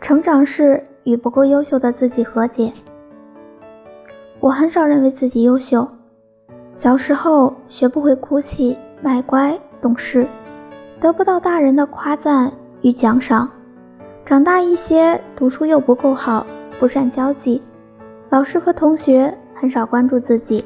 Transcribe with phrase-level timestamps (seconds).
[0.00, 2.72] 成长是与不够优秀的自己和解。
[4.40, 5.86] 我很少认为自己优秀。
[6.74, 10.26] 小时候学不会哭泣、卖乖、懂事，
[11.00, 12.50] 得不到大人的夸赞
[12.80, 13.48] 与奖赏。
[14.24, 16.46] 长大一些，读书又不够好，
[16.78, 17.60] 不善交际，
[18.30, 20.64] 老师和同学很少关注自己。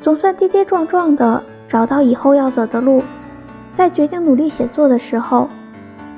[0.00, 3.02] 总算跌跌撞撞的找到以后要走的路，
[3.76, 5.48] 在决定努力写作的时候，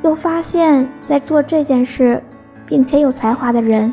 [0.03, 2.23] 又发现，在做这件事
[2.67, 3.93] 并且有才华的人，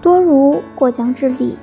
[0.00, 1.56] 多如过江之鲤。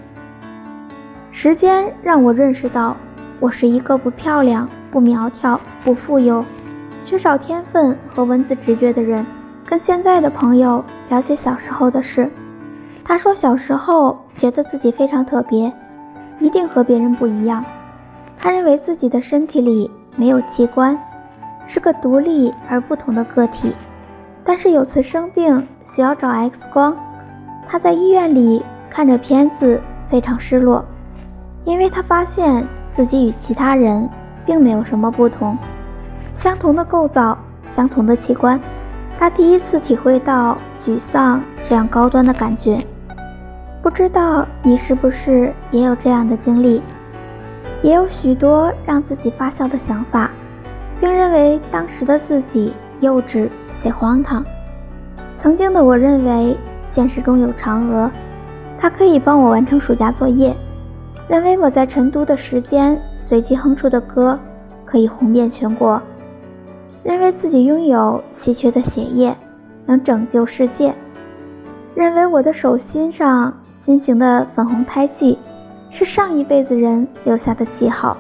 [1.32, 2.96] 时间让我认识到，
[3.40, 6.44] 我是一个不漂亮、不苗条、不富有、
[7.06, 9.26] 缺少天分和文字直觉的人。
[9.66, 12.30] 跟现在的朋友了解小时候的事，
[13.04, 15.72] 他说小时候觉得自己非常特别，
[16.40, 17.64] 一定和别人不一样。
[18.38, 20.98] 他认为自己的身体里没有器官，
[21.70, 23.74] 是个独立而不同的个体。
[24.44, 26.94] 但是有次生病需要找 X 光，
[27.68, 30.84] 他在医院里看着片子，非常失落。
[31.66, 34.10] 因为他发现自己与其他人
[34.46, 35.56] 并没有什么不同，
[36.36, 37.38] 相同的构造，
[37.76, 38.60] 相同的器官，
[39.20, 42.84] 他第一次体会到沮丧这样高端的感觉。
[43.84, 46.82] 不知道你是不是也有这样的经历，
[47.84, 50.32] 也有许多让自己发笑的想法，
[51.00, 53.50] 并认为当时的自己幼稚
[53.82, 54.44] 且荒唐。
[55.38, 56.58] 曾经的我认为
[56.92, 58.10] 现实中有嫦娥，
[58.80, 60.56] 它可以帮我完成暑假作业。
[61.30, 64.38] 认为我在晨读的时间随机哼出的歌
[64.84, 66.02] 可以红遍全国，
[67.04, 69.36] 认为自己拥有稀缺的血液
[69.86, 70.94] 能拯救世界，
[71.94, 73.54] 认为我的手心上
[73.86, 75.38] 心形的粉红胎记
[75.92, 78.18] 是上一辈子人留下的记号，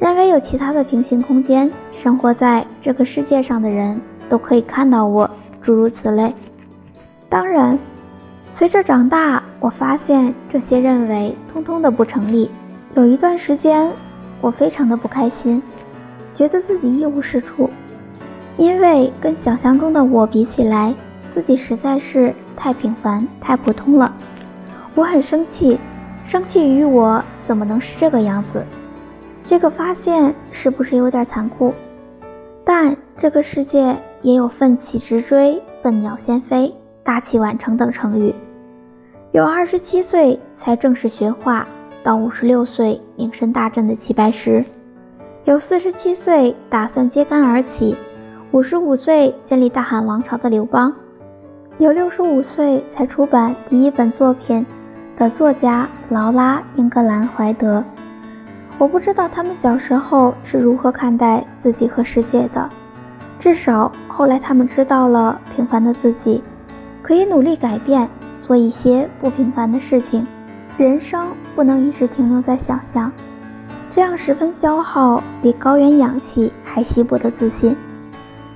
[0.00, 1.70] 认为有其他的平行空间，
[2.04, 5.28] 生活在这个世界上的人都可以看到我，
[5.62, 6.34] 诸如此类。
[7.30, 7.78] 当然。
[8.52, 12.48] 随着长大，我发现这些认为通通的不成立。
[12.94, 13.90] 有一段时间，
[14.40, 15.60] 我非常的不开心，
[16.36, 17.68] 觉得自己一无是处，
[18.58, 20.94] 因为跟想象中的我比起来，
[21.32, 24.12] 自己实在是太平凡、太普通了。
[24.94, 25.78] 我很生气，
[26.28, 28.62] 生气于我怎么能是这个样子。
[29.46, 31.74] 这个发现是不是有点残酷？
[32.64, 36.74] 但这个世界也有奋起直追、笨鸟先飞。
[37.06, 38.34] 大器晚成等成语，
[39.32, 41.68] 有二十七岁才正式学画，
[42.02, 44.64] 到五十六岁名声大振的齐白石，
[45.44, 47.94] 有四十七岁打算揭竿而起，
[48.52, 50.94] 五十五岁建立大汉王朝的刘邦，
[51.76, 54.64] 有六十五岁才出版第一本作品
[55.18, 57.84] 的作家劳拉·英格兰·怀德。
[58.78, 62.68] 我不知道他们小时候是如何看待自己和世界的，
[63.38, 66.42] 至少后来他们知道了平凡的自己。
[67.02, 68.08] 可以努力改变，
[68.40, 70.26] 做一些不平凡的事情。
[70.76, 73.12] 人生不能一直停留在想象，
[73.94, 77.76] 这样十分消耗比高原氧气还稀薄的自信。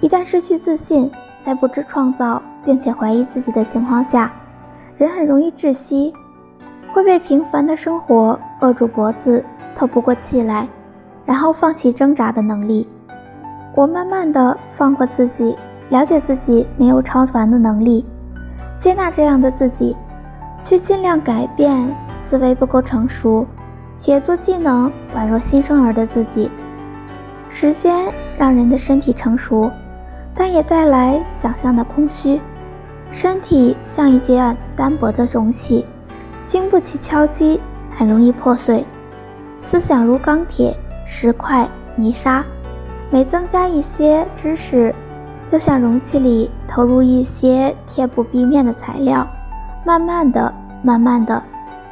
[0.01, 1.11] 一旦失去自信，
[1.45, 4.33] 在不知创造并且怀疑自己的情况下，
[4.97, 6.13] 人很容易窒息，
[6.93, 9.45] 会被平凡的生活扼住脖子，
[9.79, 10.67] 透不过气来，
[11.25, 12.87] 然后放弃挣扎的能力。
[13.77, 15.57] 我慢慢的放过自己，
[15.89, 18.05] 了解自己没有超凡的能力。
[18.81, 19.97] 接纳这样的自己，
[20.65, 21.89] 去尽量改变
[22.29, 23.47] 思维不够成熟、
[23.95, 26.51] 写作技能宛若新生儿的自己。
[27.51, 29.71] 时间让人的身体成熟，
[30.35, 32.41] 但也带来想象的空虚。
[33.13, 35.85] 身体像一件单薄的容器，
[36.47, 37.61] 经不起敲击，
[37.97, 38.85] 很容易破碎。
[39.63, 40.77] 思想如钢铁、
[41.07, 42.45] 石块、泥沙，
[43.11, 44.95] 每增加一些知识。
[45.51, 49.27] 就像容器里投入一些贴补壁面的材料，
[49.85, 50.53] 慢慢的、
[50.83, 51.43] 慢慢的，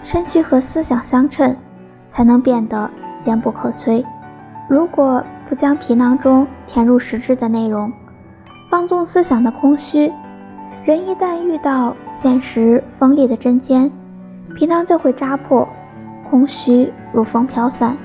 [0.04, 1.56] 身躯和思想相称，
[2.12, 2.90] 才能变得
[3.24, 4.04] 坚不可摧。
[4.68, 7.90] 如果不将皮囊中填入实质的内容，
[8.70, 10.12] 放纵思想的空虚，
[10.84, 13.90] 人一旦遇到现实锋利的针尖，
[14.54, 15.66] 皮囊就会扎破，
[16.28, 17.96] 空虚如风飘散，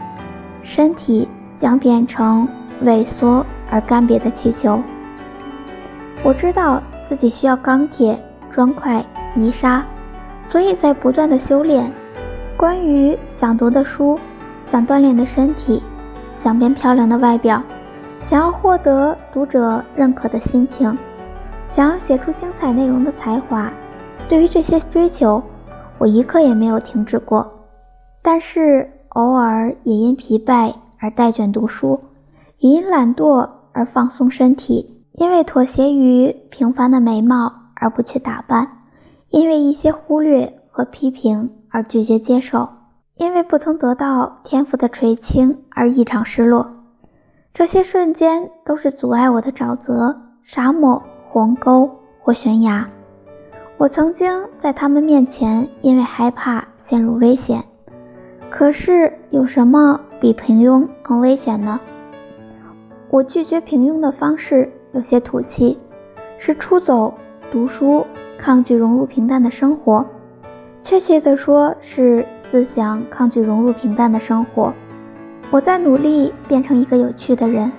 [0.63, 1.27] 身体
[1.57, 2.47] 将变成
[2.85, 4.79] 萎缩而干瘪的气球。
[6.23, 8.17] 我知道自己需要钢铁、
[8.53, 9.83] 砖块、泥沙，
[10.47, 11.91] 所以在不断的修炼。
[12.55, 14.17] 关于想读的书、
[14.65, 15.83] 想锻炼的身体、
[16.37, 17.61] 想变漂亮的外表、
[18.23, 20.97] 想要获得读者认可的心情、
[21.69, 23.69] 想要写出精彩内容的才华，
[24.29, 25.43] 对于这些追求，
[25.97, 27.45] 我一刻也没有停止过。
[28.21, 31.99] 但是偶尔也因疲惫而怠卷读书，
[32.59, 34.97] 也因懒惰而放松身体。
[35.13, 38.65] 因为妥协于平凡的美貌而不去打扮，
[39.29, 42.69] 因为一些忽略和批评而拒绝接受，
[43.17, 46.65] 因为不曾得到天赋的垂青而异常失落。
[47.53, 50.15] 这些瞬间都是阻碍我的沼泽、
[50.45, 51.89] 沙漠、鸿沟
[52.21, 52.87] 或悬崖。
[53.77, 54.31] 我曾经
[54.61, 57.61] 在他们面前因为害怕陷入危险，
[58.51, 61.79] 可是有什么比平庸更危险呢？
[63.09, 65.77] 我拒绝平庸的方式有些土气，
[66.37, 67.13] 是出走、
[67.49, 68.05] 读书，
[68.37, 70.05] 抗拒融入平淡的生活。
[70.83, 74.73] 确切地说，是思想抗拒融入平淡的生活。
[75.49, 77.71] 我在努力变成一个有趣的人。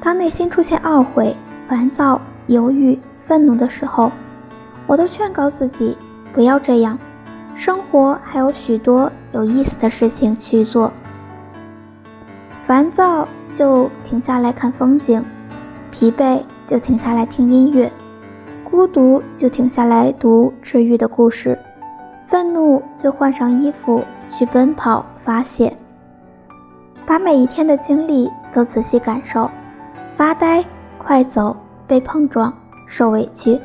[0.00, 1.36] 当内心出现懊悔、
[1.68, 4.10] 烦躁、犹豫、愤怒的时候，
[4.86, 5.96] 我都劝告自己
[6.32, 6.98] 不要这样。
[7.58, 10.92] 生活还有许多有意思的事情去做。
[12.64, 15.20] 烦躁就停下来看风景，
[15.90, 17.90] 疲惫就停下来听音乐，
[18.62, 21.58] 孤独就停下来读治愈的故事，
[22.28, 25.76] 愤怒就换上衣服去奔跑发泄。
[27.04, 29.50] 把每一天的经历都仔细感受，
[30.16, 30.64] 发呆、
[30.96, 31.56] 快走、
[31.88, 32.52] 被碰撞、
[32.86, 33.58] 受委屈，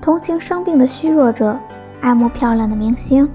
[0.00, 1.58] 同情生病的虚弱者，
[2.04, 3.26] 爱慕漂亮的明星，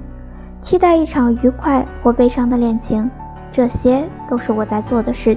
[0.61, 3.09] 期待一场愉快或悲伤的恋情，
[3.51, 5.35] 这些都是我在做的事。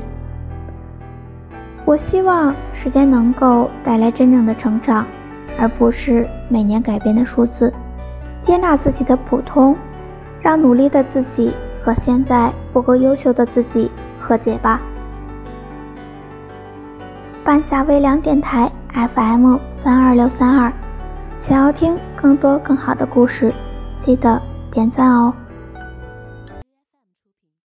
[1.86, 5.06] 我希望时间能够带来真正的成长，
[5.58, 7.72] 而不是每年改变的数字。
[8.42, 9.74] 接纳自己的普通，
[10.42, 11.54] 让努力的自己。
[11.84, 13.90] 和现在不够优秀的自己
[14.20, 14.80] 和解吧。
[17.42, 20.72] 半夏微凉电台 FM 三二六三二，
[21.42, 23.52] 想要听更多更好的故事，
[23.98, 24.40] 记得
[24.70, 25.34] 点赞哦。